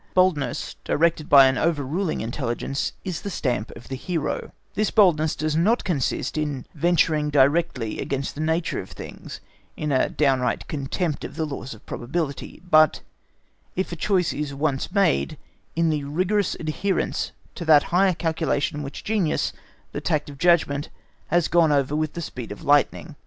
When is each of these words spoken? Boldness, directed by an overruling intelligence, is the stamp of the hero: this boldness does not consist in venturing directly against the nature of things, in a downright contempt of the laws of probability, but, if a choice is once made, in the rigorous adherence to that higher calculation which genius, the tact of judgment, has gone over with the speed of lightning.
Boldness, 0.15 0.77
directed 0.83 1.29
by 1.29 1.45
an 1.45 1.59
overruling 1.59 2.21
intelligence, 2.21 2.93
is 3.05 3.21
the 3.21 3.29
stamp 3.29 3.69
of 3.75 3.87
the 3.87 3.95
hero: 3.95 4.51
this 4.73 4.89
boldness 4.89 5.35
does 5.35 5.55
not 5.55 5.83
consist 5.83 6.39
in 6.39 6.65
venturing 6.73 7.29
directly 7.29 7.99
against 7.99 8.33
the 8.33 8.41
nature 8.41 8.79
of 8.79 8.89
things, 8.89 9.41
in 9.77 9.91
a 9.91 10.09
downright 10.09 10.67
contempt 10.67 11.23
of 11.23 11.35
the 11.35 11.45
laws 11.45 11.75
of 11.75 11.85
probability, 11.85 12.59
but, 12.67 13.01
if 13.75 13.91
a 13.91 13.95
choice 13.95 14.33
is 14.33 14.55
once 14.55 14.91
made, 14.91 15.37
in 15.75 15.91
the 15.91 16.03
rigorous 16.05 16.55
adherence 16.59 17.31
to 17.53 17.63
that 17.63 17.83
higher 17.93 18.15
calculation 18.15 18.81
which 18.81 19.03
genius, 19.03 19.53
the 19.91 20.01
tact 20.01 20.31
of 20.31 20.39
judgment, 20.39 20.89
has 21.27 21.47
gone 21.47 21.71
over 21.71 21.95
with 21.95 22.13
the 22.13 22.21
speed 22.21 22.51
of 22.51 22.63
lightning. 22.63 23.15